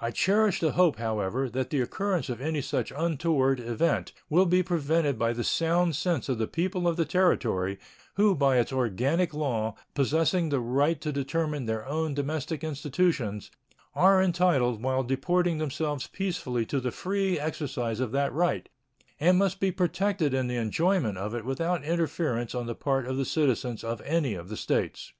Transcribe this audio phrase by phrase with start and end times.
[0.00, 4.62] I cherish the hope, however, that the occurrence of any such untoward event will be
[4.62, 7.78] prevented by the sound sense of the people of the Territory,
[8.14, 13.50] who by its organic law, possessing the right to determine their own domestic institutions,
[13.94, 18.70] are entitled while deporting themselves peacefully to the free exercise of that right,
[19.20, 23.18] and must be protected in the enjoyment of it without interference on the part of
[23.18, 25.12] the citizens of any of the States.